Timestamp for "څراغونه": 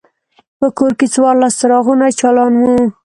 1.59-2.05